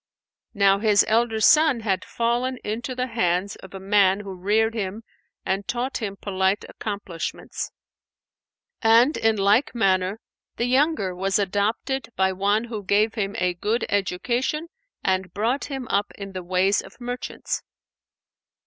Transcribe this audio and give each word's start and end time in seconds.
Now 0.55 0.79
his 0.79 1.05
elder 1.07 1.39
son 1.39 1.81
had 1.81 2.03
fallen 2.03 2.57
into 2.63 2.95
the 2.95 3.05
hands 3.05 3.55
of 3.57 3.75
a 3.75 3.79
man 3.79 4.21
who 4.21 4.33
reared 4.33 4.73
him 4.73 5.03
and 5.45 5.67
taught 5.67 5.97
him 6.01 6.15
polite 6.19 6.65
accomplishments; 6.67 7.69
and, 8.81 9.15
in 9.15 9.35
like 9.37 9.75
manner, 9.75 10.19
the 10.55 10.65
younger 10.65 11.13
was 11.15 11.37
adopted 11.37 12.09
by 12.15 12.31
one 12.33 12.63
who 12.63 12.81
gave 12.83 13.13
him 13.13 13.35
a 13.37 13.53
good 13.53 13.85
education 13.89 14.69
and 15.03 15.35
brought 15.35 15.65
him 15.65 15.87
up 15.89 16.11
in 16.15 16.31
the 16.31 16.41
ways 16.43 16.81
of 16.81 16.99
merchants. 16.99 17.61